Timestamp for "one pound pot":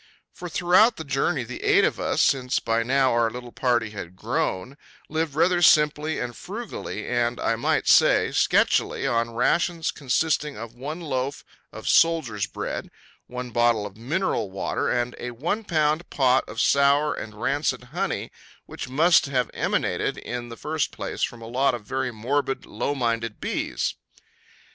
15.29-16.49